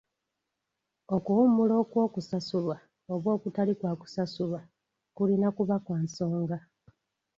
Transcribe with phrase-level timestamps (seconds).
[1.15, 2.77] Okuwummula okwokusasulwa
[3.13, 4.61] oba okutali kwa kusasulwa
[5.15, 6.57] kulina okuba kwa nsonga.